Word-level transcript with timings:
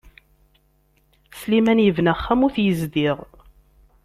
Sliman 1.39 1.79
yebna 1.85 2.11
axxam 2.15 2.39
ur 2.45 2.51
t-yezdiɣ. 2.55 3.17